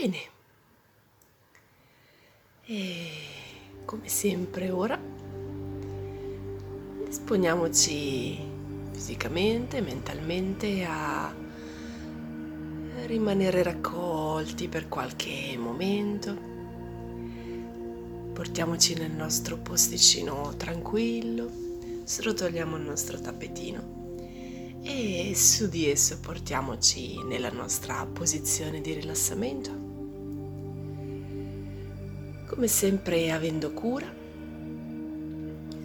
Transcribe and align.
Bene. 0.00 0.18
E 2.64 3.10
come 3.84 4.08
sempre 4.08 4.70
ora 4.70 4.98
disponiamoci 7.04 8.38
fisicamente, 8.92 9.82
mentalmente 9.82 10.84
a 10.84 11.34
rimanere 13.04 13.62
raccolti 13.62 14.68
per 14.68 14.88
qualche 14.88 15.54
momento. 15.58 16.34
Portiamoci 18.32 18.94
nel 18.94 19.10
nostro 19.10 19.58
posticino 19.58 20.54
tranquillo, 20.56 21.50
srotoliamo 22.04 22.76
il 22.76 22.82
nostro 22.84 23.20
tappetino 23.20 23.98
e 24.82 25.32
su 25.34 25.68
di 25.68 25.90
esso 25.90 26.18
portiamoci 26.20 27.22
nella 27.22 27.50
nostra 27.50 28.06
posizione 28.06 28.80
di 28.80 28.94
rilassamento. 28.94 29.79
Come 32.60 32.72
sempre 32.72 33.32
avendo 33.32 33.72
cura 33.72 34.06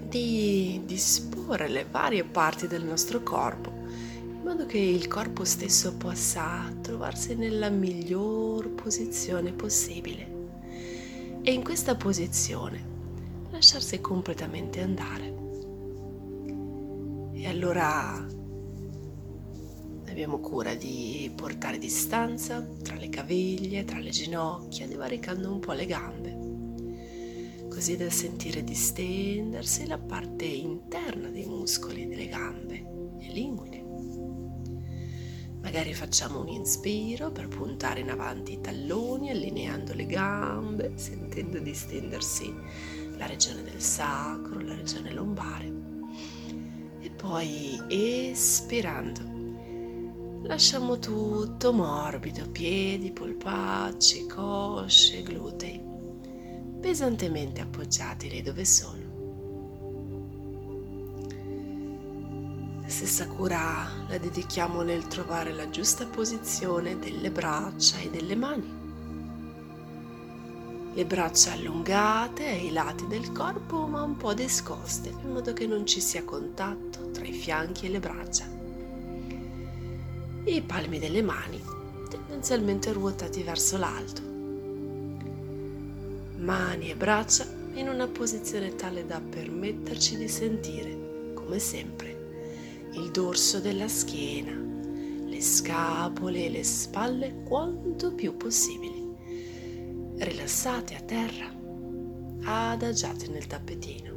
di 0.10 0.82
disporre 0.84 1.70
le 1.70 1.86
varie 1.90 2.26
parti 2.26 2.68
del 2.68 2.84
nostro 2.84 3.24
corpo 3.24 3.72
in 3.72 4.42
modo 4.44 4.66
che 4.66 4.80
il 4.80 5.08
corpo 5.08 5.46
stesso 5.46 5.96
possa 5.96 6.70
trovarsi 6.82 7.36
nella 7.36 7.70
miglior 7.70 8.72
posizione 8.72 9.54
possibile 9.54 10.28
e 11.44 11.54
in 11.54 11.64
questa 11.64 11.96
posizione 11.96 12.84
lasciarsi 13.52 14.02
completamente 14.02 14.82
andare. 14.82 15.34
E 17.36 17.48
allora 17.48 18.28
abbiamo 20.10 20.40
cura 20.40 20.76
di 20.76 21.32
portare 21.34 21.78
distanza 21.78 22.62
tra 22.84 22.96
le 22.96 23.08
caviglie, 23.08 23.86
tra 23.86 24.00
le 24.00 24.10
ginocchia, 24.10 24.86
divaricando 24.88 25.50
un 25.50 25.60
po' 25.60 25.72
le 25.72 25.86
gambe, 25.86 26.45
così 27.76 27.98
da 27.98 28.10
sentire 28.10 28.64
distendersi 28.64 29.86
la 29.86 29.98
parte 29.98 30.46
interna 30.46 31.28
dei 31.28 31.46
muscoli 31.46 32.08
delle 32.08 32.30
gambe 32.30 32.76
e 33.20 33.34
linguine. 33.34 33.84
Magari 35.62 35.94
facciamo 35.94 36.40
un 36.40 36.48
inspiro 36.48 37.34
per 37.34 37.50
puntare 37.50 38.00
in 38.00 38.12
avanti 38.12 38.54
i 38.54 38.62
talloni, 38.62 39.30
allineando 39.30 39.94
le 39.94 40.06
gambe, 40.06 40.94
sentendo 40.96 41.60
distendersi 41.60 42.50
la 43.18 43.26
regione 43.26 43.62
del 43.64 43.82
sacro, 43.82 44.62
la 44.62 44.74
regione 44.74 45.12
lombare. 45.12 45.74
E 47.02 47.10
poi 47.10 47.78
espirando 47.90 49.36
Lasciamo 50.48 51.00
tutto 51.00 51.74
morbido, 51.74 52.48
piedi, 52.52 53.12
polpacci, 53.12 54.28
cosce, 54.28 55.24
glutei, 55.24 55.85
pesantemente 56.86 57.62
appoggiati 57.62 58.30
lì 58.30 58.44
dove 58.44 58.64
sono. 58.64 59.02
La 62.84 62.88
stessa 62.88 63.26
cura 63.26 63.90
la 64.08 64.18
dedichiamo 64.20 64.84
nel 64.84 65.08
trovare 65.08 65.52
la 65.52 65.68
giusta 65.72 66.06
posizione 66.06 67.00
delle 67.00 67.32
braccia 67.32 67.98
e 67.98 68.12
delle 68.12 68.36
mani. 68.36 68.72
Le 70.94 71.06
braccia 71.06 71.54
allungate 71.54 72.46
ai 72.46 72.72
lati 72.72 73.08
del 73.08 73.32
corpo 73.32 73.88
ma 73.88 74.04
un 74.04 74.16
po' 74.16 74.36
discoste 74.36 75.10
in 75.10 75.32
modo 75.32 75.54
che 75.54 75.66
non 75.66 75.88
ci 75.88 76.00
sia 76.00 76.24
contatto 76.24 77.10
tra 77.10 77.26
i 77.26 77.34
fianchi 77.34 77.88
e 77.88 77.90
le 77.90 78.00
braccia 78.00 78.46
i 80.44 80.62
palmi 80.62 81.00
delle 81.00 81.24
mani 81.24 81.60
tendenzialmente 82.08 82.94
ruotati 82.94 83.42
verso 83.42 83.78
l'alto. 83.78 84.35
Mani 86.46 86.92
e 86.92 86.96
braccia 86.96 87.44
in 87.74 87.90
una 87.90 88.08
posizione 88.08 88.76
tale 88.76 89.04
da 89.04 89.20
permetterci 89.20 90.16
di 90.16 90.28
sentire, 90.28 91.34
come 91.34 91.58
sempre, 91.58 92.90
il 92.94 93.10
dorso 93.10 93.60
della 93.60 93.88
schiena, 93.88 94.52
le 95.26 95.42
scapole 95.42 96.46
e 96.46 96.50
le 96.52 96.64
spalle 96.64 97.42
quanto 97.44 98.14
più 98.14 98.38
possibili. 98.38 99.12
Rilassate 100.18 100.94
a 100.94 101.02
terra, 101.02 101.52
adagiate 102.44 103.28
nel 103.28 103.48
tappetino 103.48 104.14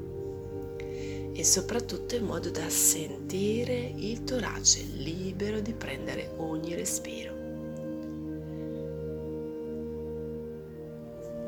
e 1.32 1.42
soprattutto 1.42 2.14
in 2.14 2.26
modo 2.26 2.50
da 2.50 2.68
sentire 2.68 3.90
il 3.96 4.24
torace 4.24 4.82
libero 4.82 5.60
di 5.60 5.72
prendere 5.72 6.34
ogni 6.36 6.74
respiro. 6.74 7.37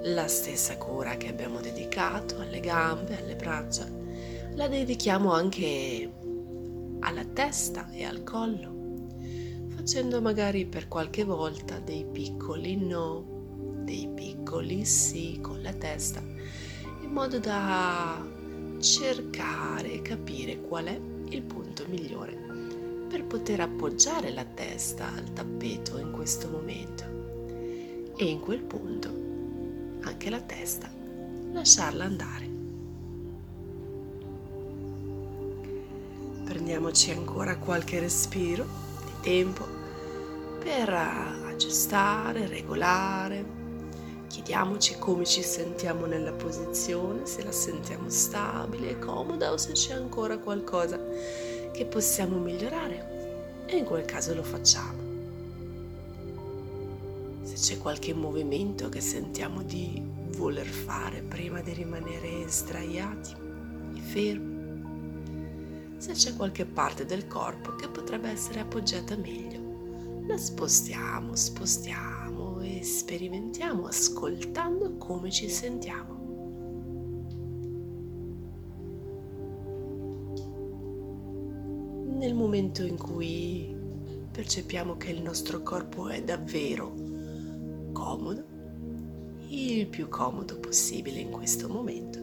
La 0.05 0.29
stessa 0.29 0.79
cura 0.79 1.19
che 1.19 1.29
abbiamo 1.29 1.61
dedicato 1.61 2.39
alle 2.39 2.61
gambe, 2.61 3.19
alle 3.19 3.37
braccia, 3.37 3.87
la 4.55 4.67
dedichiamo 4.67 5.31
anche 5.31 6.11
alla 7.01 7.25
testa 7.27 7.91
e 7.91 8.05
al 8.05 8.25
collo, 8.25 9.09
facendo 9.69 10.23
magari 10.23 10.65
per 10.65 10.89
qualche 10.89 11.23
volta 11.25 11.79
dei 11.81 12.07
piccoli 12.07 12.79
no, 12.79 13.83
dei 13.85 14.09
piccoli 14.15 14.87
sì 14.87 15.39
con 15.43 15.61
la 15.61 15.75
testa, 15.75 16.23
in 17.03 17.11
modo 17.11 17.39
da 17.39 18.27
cercare 18.79 19.93
e 19.93 20.01
capire 20.01 20.63
qual 20.63 20.87
è 20.87 20.99
il 21.29 21.43
punto 21.43 21.85
migliore 21.89 22.39
per 23.07 23.27
poter 23.27 23.61
appoggiare 23.61 24.31
la 24.31 24.47
testa 24.47 25.13
al 25.15 25.31
tappeto 25.35 25.99
in 25.99 26.11
questo 26.11 26.49
momento. 26.49 27.19
E 28.17 28.25
in 28.25 28.41
quel 28.41 28.63
punto 28.63 29.20
anche 30.03 30.31
la 30.31 30.41
testa 30.41 30.89
lasciarla 31.53 32.05
andare. 32.05 32.49
Prendiamoci 36.45 37.11
ancora 37.11 37.57
qualche 37.59 38.01
respiro 38.01 38.67
di 39.05 39.13
tempo 39.23 39.67
per 40.59 40.91
aggiustare, 40.91 42.47
regolare 42.47 43.59
Chiediamoci 44.31 44.97
come 45.01 45.27
ci 45.27 45.43
sentiamo 45.43 46.07
nella 46.07 46.31
posizione, 46.31 47.27
se 47.27 47.43
la 47.43 47.51
sentiamo 47.51 48.09
stabile 48.09 48.91
e 48.91 48.99
comoda 49.01 49.51
o 49.51 49.57
se 49.57 49.73
c'è 49.73 49.93
ancora 49.93 50.39
qualcosa 50.39 51.01
che 51.73 51.85
possiamo 51.85 52.39
migliorare 52.39 53.65
e 53.67 53.77
in 53.77 53.85
quel 53.85 54.05
caso 54.05 54.33
lo 54.33 54.45
facciamo. 54.45 55.00
Se 57.51 57.75
c'è 57.75 57.81
qualche 57.81 58.15
movimento 58.15 58.89
che 58.89 59.01
sentiamo 59.01 59.65
di 59.65 60.01
voler 60.37 60.69
fare 60.69 61.21
prima 61.21 61.61
di 61.61 61.73
rimanere 61.73 62.47
sdraiati 62.47 63.35
e 63.97 64.01
fermi, 64.01 65.97
se 65.97 66.13
c'è 66.13 66.37
qualche 66.37 66.65
parte 66.65 67.05
del 67.05 67.27
corpo 67.27 67.75
che 67.75 67.89
potrebbe 67.89 68.31
essere 68.31 68.61
appoggiata 68.61 69.17
meglio, 69.17 70.23
la 70.29 70.37
spostiamo, 70.37 71.35
spostiamo 71.35 72.61
e 72.61 72.85
sperimentiamo 72.85 73.89
ascoltando 73.89 74.97
come 74.97 75.33
ci 75.33 75.49
sentiamo. 75.49 76.19
Nel 82.17 82.35
momento 82.37 82.85
in 82.85 82.97
cui 82.97 83.77
percepiamo 84.31 84.97
che 84.97 85.11
il 85.11 85.21
nostro 85.21 85.63
corpo 85.63 86.09
è 86.09 86.23
davvero 86.23 87.10
comodo, 88.11 88.45
il 89.49 89.87
più 89.87 90.09
comodo 90.09 90.59
possibile 90.59 91.21
in 91.21 91.31
questo 91.31 91.69
momento, 91.69 92.19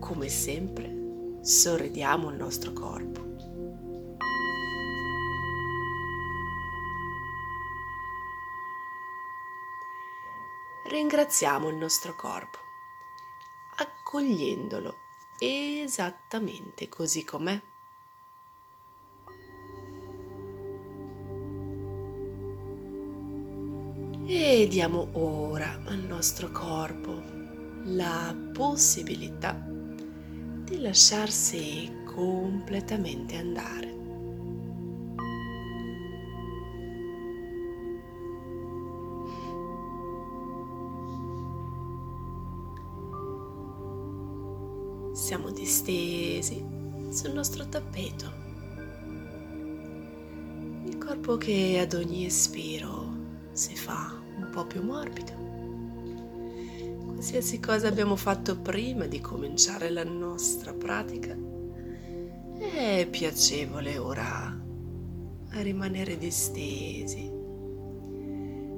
come 0.00 0.28
sempre 0.28 1.38
sorridiamo 1.42 2.30
il 2.30 2.36
nostro 2.36 2.72
corpo 2.72 3.30
ringraziamo 10.84 11.68
il 11.68 11.76
nostro 11.76 12.14
corpo, 12.14 12.58
accogliendolo 13.76 14.98
esattamente 15.38 16.88
così 16.90 17.24
com'è. 17.24 17.58
Diamo 24.52 25.08
ora 25.12 25.80
al 25.86 26.00
nostro 26.00 26.50
corpo 26.50 27.22
la 27.84 28.36
possibilità 28.52 29.58
di 30.64 30.78
lasciarsi 30.78 31.90
completamente 32.04 33.36
andare. 33.38 33.96
Siamo 45.14 45.50
distesi 45.50 46.62
sul 47.08 47.32
nostro 47.32 47.66
tappeto. 47.70 48.32
Il 50.84 50.98
corpo 50.98 51.38
che 51.38 51.78
ad 51.80 51.94
ogni 51.94 52.26
espiro 52.26 53.08
si 53.52 53.74
fa 53.74 54.21
po' 54.52 54.66
più 54.66 54.82
morbido. 54.82 55.32
Qualsiasi 57.06 57.58
cosa 57.58 57.88
abbiamo 57.88 58.16
fatto 58.16 58.58
prima 58.58 59.06
di 59.06 59.20
cominciare 59.20 59.90
la 59.90 60.04
nostra 60.04 60.74
pratica 60.74 61.34
è 62.58 63.08
piacevole 63.10 63.98
ora 63.98 64.60
rimanere 65.60 66.16
distesi 66.18 67.30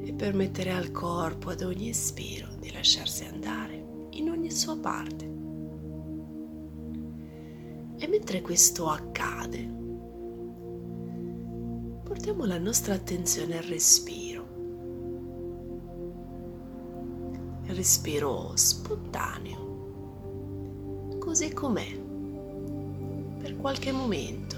e 0.03 0.13
permettere 0.17 0.73
al 0.73 0.91
corpo 0.91 1.51
ad 1.51 1.63
ogni 1.63 1.89
espiro 1.89 2.49
di 2.59 2.73
lasciarsi 2.73 3.25
andare 3.25 4.09
in 4.11 4.31
ogni 4.31 4.51
sua 4.51 4.79
parte. 4.79 5.25
E 7.97 8.09
mentre 8.09 8.43
questo 8.43 8.89
accade, 8.89 9.83
portiamo 12.03 12.45
la 12.45 12.59
nostra 12.59 12.95
attenzione 12.95 13.57
al 13.59 13.65
respiro. 13.65 14.24
Respiro 17.85 18.53
spontaneo, 18.55 19.59
così 21.19 21.53
com'è, 21.53 21.95
per 23.43 23.59
qualche 23.59 23.93
momento. 23.93 24.57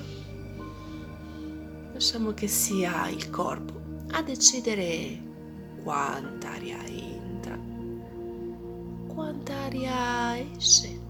Lasciamo 1.93 2.35
che 2.35 2.47
sia 2.47 3.09
il 3.09 3.29
corpo 3.29 3.81
a 4.13 4.23
decidere 4.23 5.21
quanta 5.83 6.53
aria 6.53 6.79
entra, 6.87 7.59
quanta 9.09 9.55
aria 9.55 10.41
esce. 10.57 11.01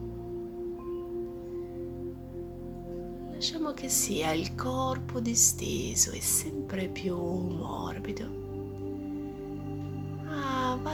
Lasciamo 3.31 3.75
che 3.75 3.91
sia 3.91 4.33
il 4.33 4.55
corpo 4.55 5.21
disteso 5.21 6.13
e 6.13 6.23
sempre 6.23 6.89
più 6.89 7.15
morbido 7.15 8.46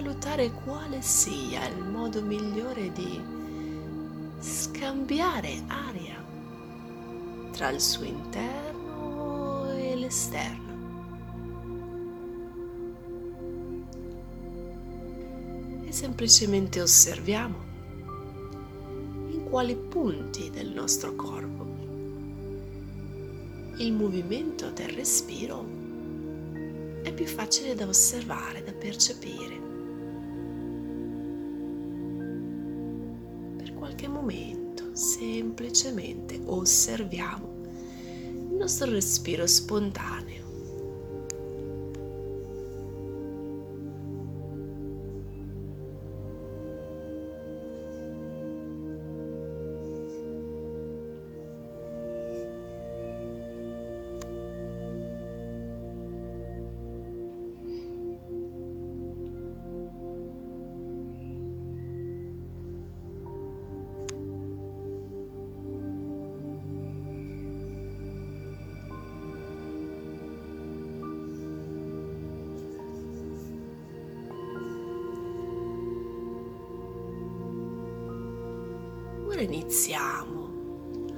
valutare 0.02 0.50
quale 0.50 1.00
sia 1.00 1.64
il 1.68 1.84
modo 1.84 2.20
migliore 2.22 2.90
di 2.90 3.22
scambiare 4.40 5.62
aria 5.68 6.20
tra 7.52 7.68
il 7.68 7.80
suo 7.80 8.04
interno 8.04 9.70
e 9.76 9.94
l'esterno. 9.96 10.70
semplicemente 15.88 16.80
osserviamo 16.80 17.54
in 19.28 19.44
quali 19.44 19.76
punti 19.76 20.48
del 20.48 20.70
nostro 20.70 21.14
corpo 21.14 21.66
il 23.76 23.92
movimento 23.92 24.70
del 24.70 24.88
respiro 24.88 25.62
è 27.02 27.12
più 27.12 27.26
facile 27.26 27.74
da 27.74 27.86
osservare, 27.86 28.64
da 28.64 28.72
percepire. 28.72 29.61
Momento 34.22 34.94
semplicemente 34.94 36.40
osserviamo 36.44 37.50
il 38.28 38.54
nostro 38.56 38.88
respiro 38.88 39.48
spontaneo 39.48 40.41
ora 79.42 79.52
iniziamo 79.52 80.50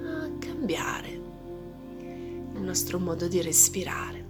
a 0.03 0.31
cambiare 0.39 1.09
il 1.09 2.61
nostro 2.61 2.99
modo 2.99 3.29
di 3.29 3.43
respirare. 3.43 4.25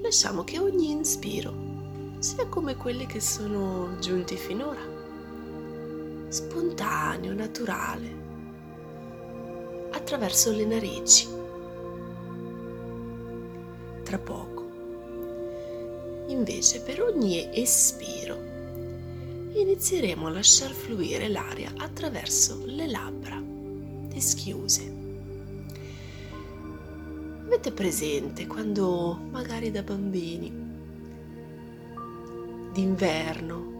Lasciamo 0.00 0.44
che 0.44 0.60
ogni 0.60 0.90
inspiro 0.90 2.14
sia 2.20 2.46
come 2.46 2.76
quelli 2.76 3.06
che 3.06 3.20
sono 3.20 3.98
giunti 3.98 4.36
finora, 4.36 4.80
spontaneo, 6.28 7.32
naturale, 7.32 8.24
attraverso 9.90 10.52
le 10.52 10.64
narici. 10.64 11.28
Tra 14.04 14.18
poco, 14.18 14.64
invece, 16.28 16.80
per 16.82 17.02
ogni 17.02 17.48
espiro, 17.58 18.55
inizieremo 19.60 20.26
a 20.26 20.30
lasciar 20.30 20.70
fluire 20.70 21.28
l'aria 21.28 21.72
attraverso 21.76 22.62
le 22.66 22.86
labbra 22.86 23.42
dischiuse. 24.08 24.94
Avete 27.44 27.72
presente 27.72 28.46
quando 28.46 29.18
magari 29.30 29.70
da 29.70 29.82
bambini, 29.82 30.52
d'inverno, 32.72 33.74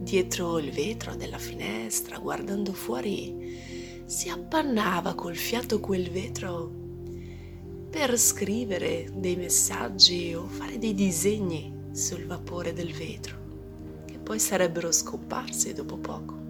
dietro 0.00 0.58
il 0.58 0.70
vetro 0.72 1.14
della 1.14 1.38
finestra, 1.38 2.18
guardando 2.18 2.72
fuori, 2.72 4.02
si 4.04 4.28
appannava 4.28 5.14
col 5.14 5.36
fiato 5.36 5.80
quel 5.80 6.10
vetro 6.10 6.70
per 7.88 8.18
scrivere 8.18 9.10
dei 9.14 9.36
messaggi 9.36 10.34
o 10.34 10.46
fare 10.48 10.76
dei 10.78 10.92
disegni 10.92 11.72
sul 11.92 12.26
vapore 12.26 12.74
del 12.74 12.92
vetro 12.92 13.41
poi 14.22 14.38
sarebbero 14.38 14.92
scomparsi 14.92 15.72
dopo 15.72 15.96
poco. 15.96 16.40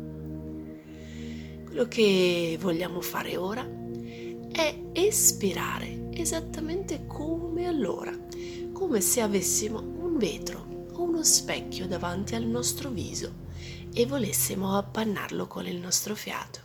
Quello 1.65 1.89
che 1.89 2.59
vogliamo 2.61 3.01
fare 3.01 3.37
ora 3.37 3.67
è 4.53 4.79
espirare 4.93 6.09
esattamente 6.13 7.07
come 7.07 7.67
allora, 7.67 8.17
come 8.73 9.01
se 9.01 9.21
avessimo 9.23 9.81
un 9.81 10.19
vetro 10.19 10.87
o 10.93 11.03
uno 11.03 11.25
specchio 11.25 11.87
davanti 11.87 12.35
al 12.35 12.45
nostro 12.45 12.91
viso 12.91 13.41
e 13.95 14.07
volessimo 14.07 14.77
appannarlo 14.77 15.47
con 15.47 15.67
il 15.67 15.77
nostro 15.77 16.15
fiato. 16.15 16.61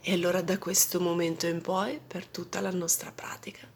E 0.00 0.12
allora 0.12 0.40
da 0.40 0.56
questo 0.56 1.00
momento 1.00 1.46
in 1.46 1.60
poi, 1.60 2.00
per 2.04 2.26
tutta 2.26 2.60
la 2.60 2.70
nostra 2.70 3.12
pratica, 3.12 3.70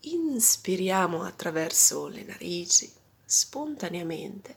inspiriamo 0.00 1.22
attraverso 1.22 2.06
le 2.06 2.22
narici, 2.22 2.90
spontaneamente 3.30 4.56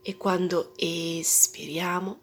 e 0.00 0.16
quando 0.16 0.72
espiriamo 0.76 2.20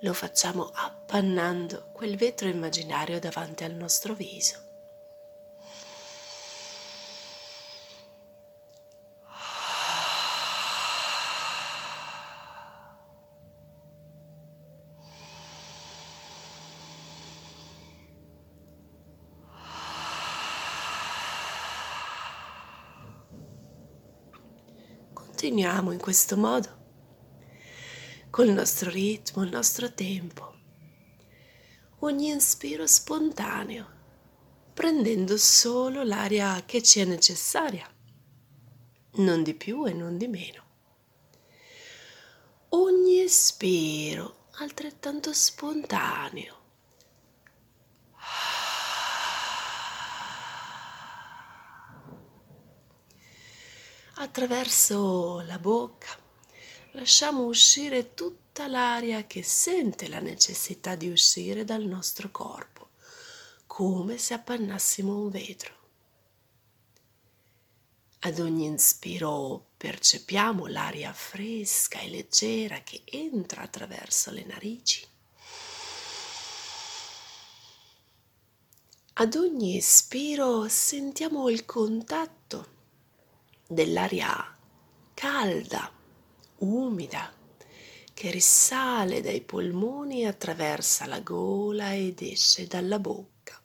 lo 0.00 0.12
facciamo 0.12 0.70
appannando 0.70 1.88
quel 1.94 2.18
vetro 2.18 2.46
immaginario 2.48 3.18
davanti 3.18 3.64
al 3.64 3.72
nostro 3.72 4.12
viso. 4.12 4.75
Continuiamo 25.66 25.90
in 25.90 25.98
questo 25.98 26.36
modo, 26.36 26.68
col 28.30 28.50
nostro 28.50 28.88
ritmo, 28.88 29.42
il 29.42 29.50
nostro 29.50 29.92
tempo, 29.92 30.54
ogni 32.00 32.28
inspiro 32.28 32.86
spontaneo, 32.86 33.86
prendendo 34.72 35.36
solo 35.36 36.04
l'aria 36.04 36.62
che 36.64 36.82
ci 36.82 37.00
è 37.00 37.04
necessaria, 37.04 37.84
non 39.14 39.42
di 39.42 39.54
più 39.54 39.84
e 39.86 39.92
non 39.92 40.16
di 40.16 40.28
meno. 40.28 40.62
Ogni 42.68 43.20
espiro 43.20 44.46
altrettanto 44.58 45.32
spontaneo 45.32 46.65
attraverso 54.18 55.40
la 55.46 55.58
bocca 55.58 56.16
lasciamo 56.92 57.44
uscire 57.44 58.14
tutta 58.14 58.66
l'aria 58.66 59.26
che 59.26 59.42
sente 59.42 60.08
la 60.08 60.20
necessità 60.20 60.94
di 60.94 61.10
uscire 61.10 61.64
dal 61.64 61.84
nostro 61.84 62.30
corpo, 62.30 62.90
come 63.66 64.16
se 64.16 64.32
appannassimo 64.32 65.14
un 65.14 65.28
vetro. 65.28 65.74
Ad 68.20 68.38
ogni 68.38 68.64
inspiro 68.64 69.72
percepiamo 69.76 70.66
l'aria 70.66 71.12
fresca 71.12 72.00
e 72.00 72.08
leggera 72.08 72.80
che 72.80 73.02
entra 73.04 73.62
attraverso 73.62 74.30
le 74.30 74.44
narici. 74.44 75.06
Ad 79.18 79.34
ogni 79.34 79.76
espiro 79.76 80.66
sentiamo 80.68 81.50
il 81.50 81.66
contatto 81.66 82.75
dell'aria 83.66 84.56
calda, 85.14 85.90
umida, 86.58 87.32
che 88.14 88.30
risale 88.30 89.20
dai 89.20 89.40
polmoni 89.40 90.26
attraversa 90.26 91.06
la 91.06 91.20
gola 91.20 91.94
ed 91.94 92.20
esce 92.22 92.66
dalla 92.66 92.98
bocca. 92.98 93.60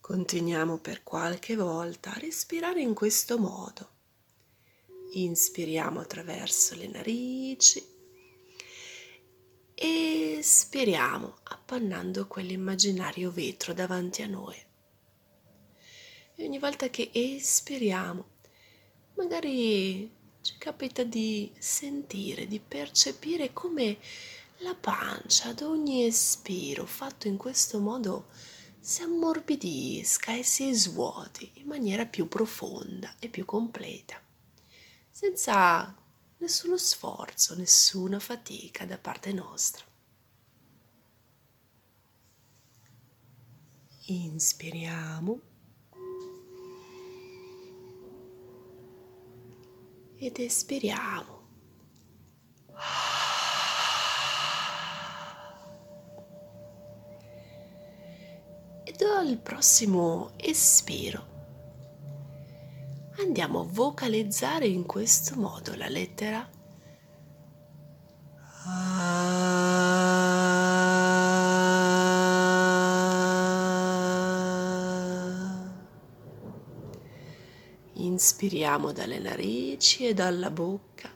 Continuiamo 0.00 0.78
per 0.78 1.02
qualche 1.02 1.56
volta 1.56 2.12
a 2.14 2.18
respirare 2.18 2.80
in 2.80 2.92
questo 2.92 3.38
modo. 3.38 3.88
Inspiriamo 5.12 6.00
attraverso 6.00 6.74
le 6.74 6.88
narici 6.88 7.93
espiriamo 9.84 11.36
appannando 11.44 12.26
quell'immaginario 12.26 13.30
vetro 13.30 13.72
davanti 13.72 14.22
a 14.22 14.26
noi. 14.26 14.56
E 16.36 16.44
ogni 16.44 16.58
volta 16.58 16.88
che 16.88 17.10
espiriamo, 17.12 18.24
magari 19.14 20.10
ci 20.40 20.54
capita 20.58 21.02
di 21.02 21.52
sentire, 21.58 22.46
di 22.46 22.60
percepire 22.60 23.52
come 23.52 23.98
la 24.58 24.74
pancia 24.74 25.48
ad 25.48 25.62
ogni 25.62 26.04
espiro 26.04 26.86
fatto 26.86 27.28
in 27.28 27.36
questo 27.36 27.78
modo 27.80 28.26
si 28.78 29.02
ammorbidisca 29.02 30.34
e 30.36 30.42
si 30.42 30.72
svuoti 30.74 31.50
in 31.54 31.66
maniera 31.66 32.04
più 32.04 32.28
profonda 32.28 33.14
e 33.18 33.28
più 33.28 33.44
completa, 33.44 34.20
senza 35.10 35.94
nessuno 36.38 36.76
sforzo, 36.76 37.54
nessuna 37.54 38.18
fatica 38.18 38.84
da 38.84 38.98
parte 38.98 39.32
nostra. 39.32 39.84
Inspiriamo 44.06 45.40
ed 50.16 50.38
espiriamo. 50.38 51.34
al 59.24 59.38
prossimo 59.38 60.32
espiro 60.36 61.33
andiamo 63.18 63.60
a 63.60 63.66
vocalizzare 63.68 64.66
in 64.66 64.84
questo 64.86 65.36
modo 65.36 65.74
la 65.76 65.88
lettera 65.88 66.48
Inspiriamo 77.96 78.92
dalle 78.92 79.18
narici 79.18 80.06
e 80.06 80.14
dalla 80.14 80.50
bocca. 80.50 81.13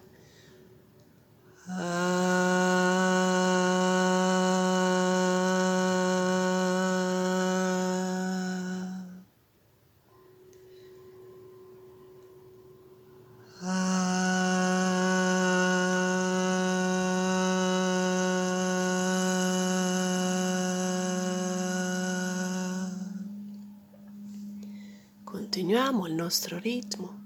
Continuiamo 25.68 26.06
il 26.06 26.14
nostro 26.14 26.58
ritmo. 26.58 27.17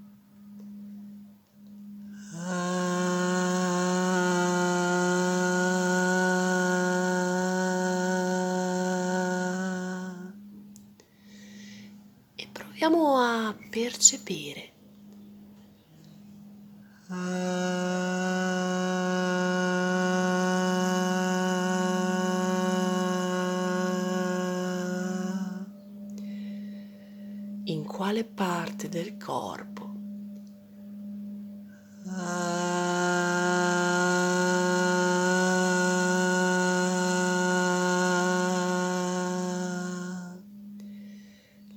Quale 27.85 28.25
parte 28.25 28.89
del 28.89 29.15
corpo. 29.17 29.91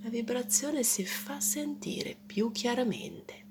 La 0.02 0.08
vibrazione 0.08 0.82
si 0.82 1.04
fa 1.04 1.38
sentire 1.38 2.16
più 2.26 2.50
chiaramente. 2.50 3.45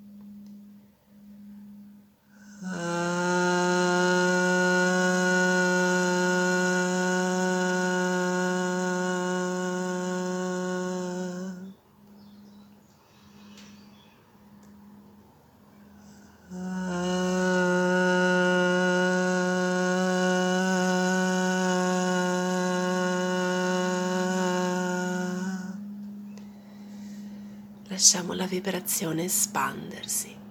Lasciamo 27.95 28.33
la 28.33 28.45
vibrazione 28.45 29.23
espandersi. 29.23 30.43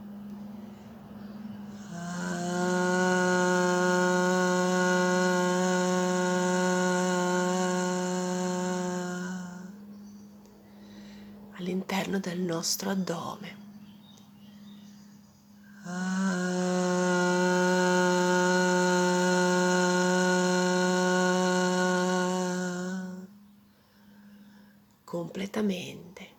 all'interno 11.56 12.18
del 12.18 12.40
nostro 12.40 12.88
addome. 12.90 13.62
completamente. 25.04 26.34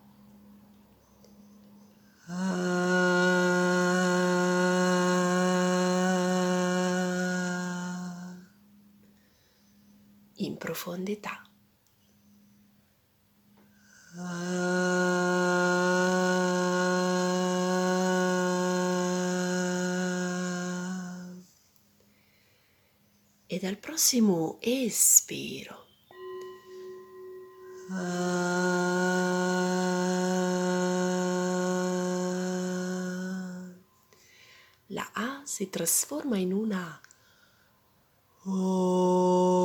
in 10.37 10.57
profondità. 10.57 11.41
E 23.65 23.67
dal 23.67 23.77
prossimo 23.77 24.59
espiro 24.61 25.87
la 34.89 35.09
A 35.13 35.41
si 35.45 35.67
trasforma 35.71 36.37
in 36.37 36.53
una 36.53 37.01
O. 38.43 39.64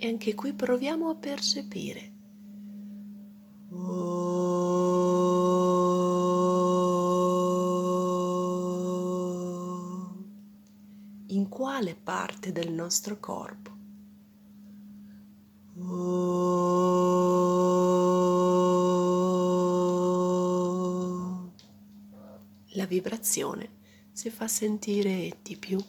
E 0.00 0.06
anche 0.06 0.32
qui 0.34 0.52
proviamo 0.52 1.08
a 1.08 1.16
percepire. 1.16 2.12
In 11.30 11.48
quale 11.48 11.96
parte 11.96 12.52
del 12.52 12.70
nostro 12.70 13.18
corpo 13.18 13.76
la 22.72 22.86
vibrazione 22.86 23.70
si 24.12 24.30
fa 24.30 24.46
sentire 24.46 25.38
di 25.42 25.56
più. 25.56 25.84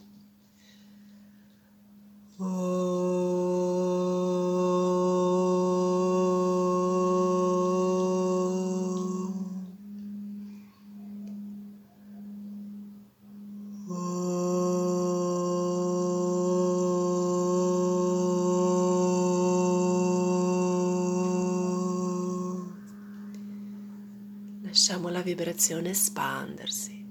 Lasciamo 24.70 25.08
la 25.08 25.20
vibrazione 25.20 25.90
espandersi. 25.90 27.04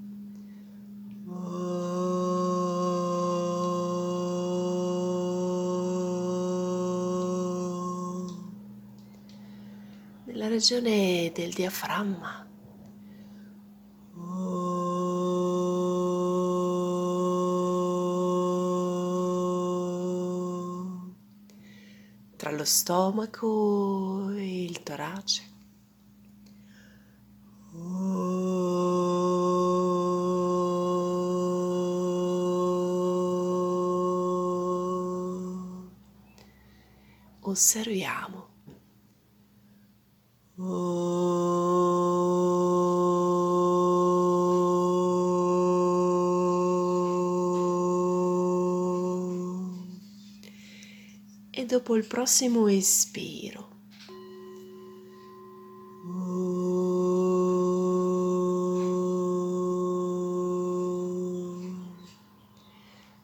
Nella 10.24 10.48
regione 10.48 11.34
del 11.36 11.52
diaframma. 11.52 12.48
Tra 22.38 22.52
lo 22.52 22.64
stomaco 22.64 24.30
e 24.30 24.64
il 24.64 24.82
torace. 24.82 25.49
Osserviamo. 37.60 38.48
E 51.52 51.66
dopo 51.66 51.96
il 51.98 52.08
prossimo 52.08 52.68
espiro. 52.68 53.68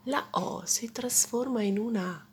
La 0.03 0.27
O 0.31 0.65
si 0.65 0.91
trasforma 0.91 1.61
in 1.61 1.79
una 1.79 2.27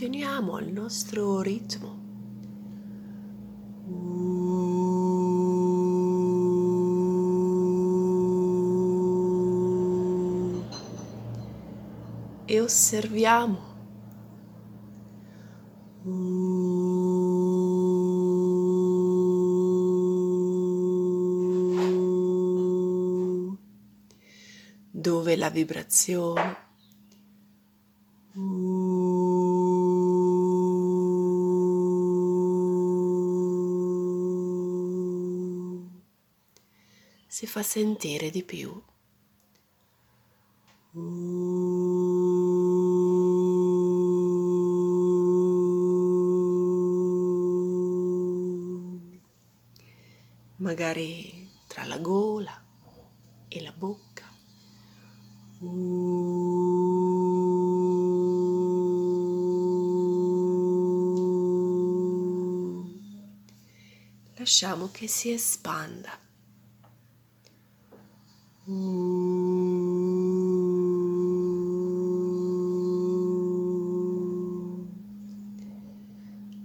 Continuiamo 0.00 0.56
al 0.56 0.68
nostro 0.68 1.42
ritmo. 1.42 1.98
E 12.46 12.60
osserviamo. 12.62 13.58
Dove 24.92 25.36
la 25.36 25.50
vibrazione 25.50 26.69
si 37.40 37.46
fa 37.46 37.62
sentire 37.62 38.28
di 38.28 38.42
più. 38.42 38.70
Magari 50.56 51.50
tra 51.66 51.86
la 51.86 51.96
gola 51.96 52.62
e 53.48 53.62
la 53.62 53.72
bocca. 53.72 54.28
Lasciamo 64.34 64.90
che 64.90 65.08
si 65.08 65.32
espanda. 65.32 66.29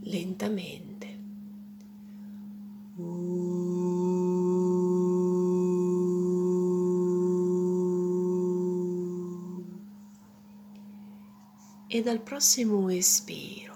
Lentamente. 0.04 0.94
E 11.88 12.02
dal 12.04 12.20
prossimo 12.20 12.92
espiro 12.92 13.75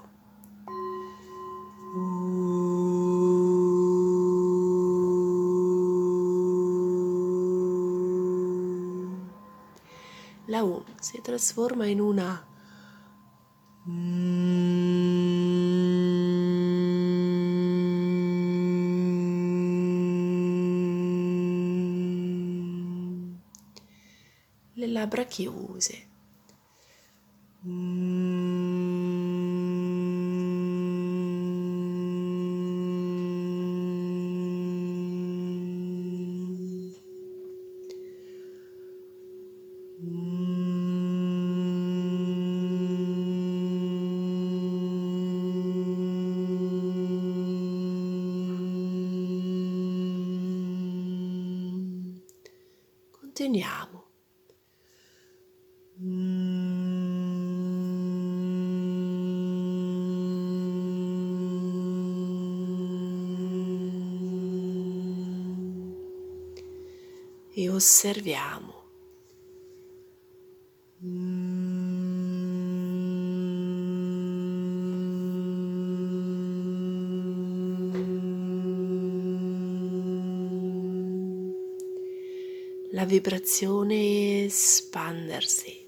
la 10.60 10.66
U 10.66 10.84
si 11.00 11.22
trasforma 11.22 11.86
in 11.86 12.02
una 12.02 12.46
le 24.74 24.88
labbra 24.88 25.24
chiuse. 25.24 26.09
Continuiamo. 53.40 54.04
E 67.54 67.70
osserviamo. 67.70 68.69
Vibrazione 83.10 84.46
espandersi. 84.46 85.88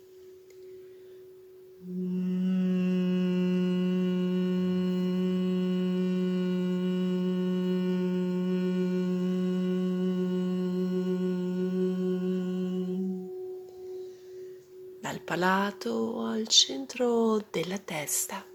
Dal 15.00 15.22
palato 15.24 16.22
al 16.26 16.48
centro 16.48 17.46
della 17.52 17.78
testa. 17.78 18.51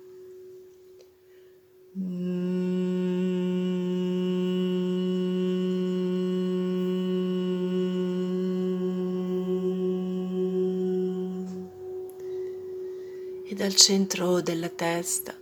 Dal 13.57 13.75
centro 13.75 14.43
della 14.43 14.69
testa 14.69 15.35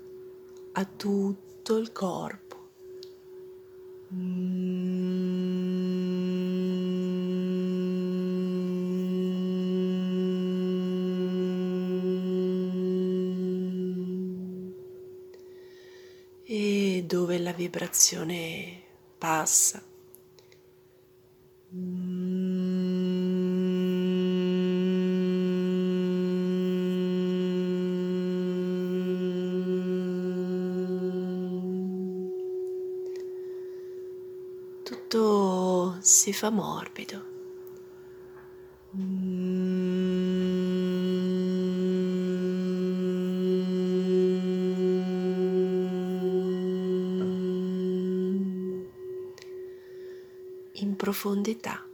a 0.72 0.85
tutto 0.85 1.77
il 1.77 1.90
corpo. 1.90 2.68
E 16.44 17.05
dove 17.05 17.38
la 17.40 17.53
vibrazione 17.53 18.81
passa 19.18 19.83
tutto 35.08 35.96
si 36.00 36.32
fa 36.32 36.50
morbido. 36.50 37.32
In 50.76 50.96
profondità. 50.96 51.93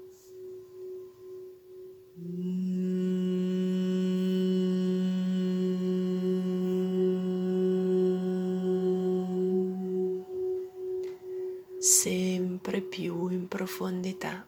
Profondità. 13.81 14.45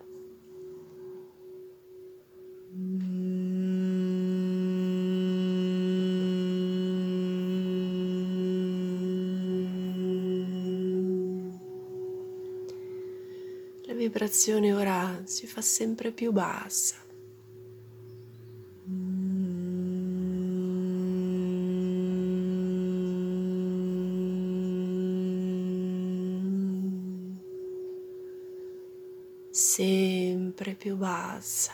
La 13.86 13.94
vibrazione 13.94 14.74
ora 14.74 15.22
si 15.24 15.46
fa 15.46 15.62
sempre 15.62 16.12
più 16.12 16.30
bassa. 16.32 17.01
Sempre 30.52 30.74
più 30.74 30.96
bassa. 30.96 31.72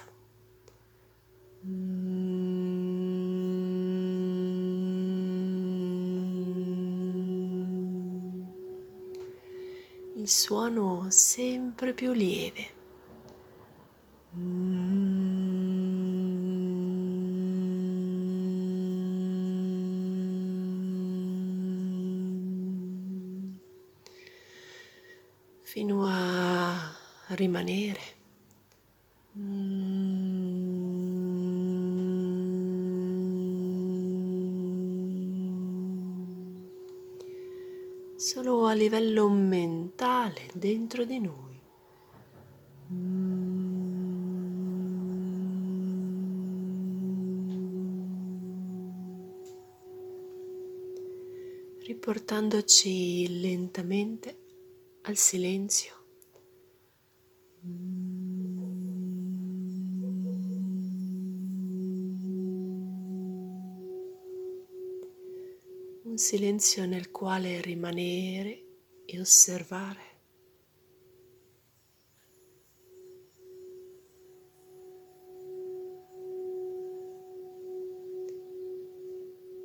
Il 10.14 10.28
suono 10.28 11.06
sempre 11.10 11.92
più 11.92 12.12
lieve. 12.12 12.76
fino 25.62 26.06
a 26.06 26.94
rimanere. 27.34 28.17
Livello 38.78 39.28
mentale 39.28 40.48
dentro 40.54 41.04
di 41.04 41.18
noi. 41.18 41.46
riportandoci 51.88 53.40
lentamente 53.40 54.38
al 55.02 55.16
silenzio. 55.16 55.94
Un 66.02 66.16
silenzio 66.16 66.84
nel 66.84 67.10
quale 67.10 67.60
rimanere 67.62 68.67
e 69.10 69.18
osservare. 69.18 70.16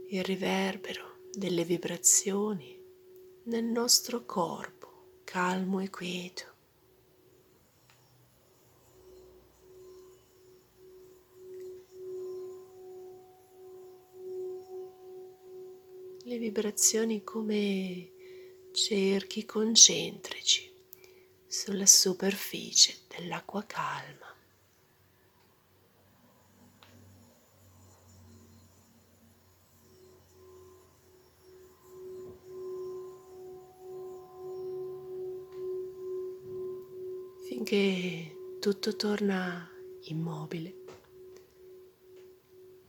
Il 0.08 0.24
riverbero 0.24 1.28
delle 1.34 1.66
vibrazioni 1.66 2.82
nel 3.46 3.66
nostro 3.66 4.24
corpo 4.24 5.22
calmo 5.26 5.82
e 5.82 5.90
quieto. 5.90 6.52
le 16.26 16.38
vibrazioni 16.38 17.22
come 17.24 18.13
cerchi 18.74 19.46
concentrici 19.46 20.70
sulla 21.48 21.86
superficie 21.86 22.98
dell'acqua 23.08 23.64
calma. 23.66 24.34
finché 37.46 38.58
tutto 38.60 38.96
torna 38.96 39.70
immobile 40.06 40.76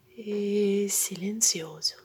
e 0.08 0.86
silenzioso. 0.88 2.03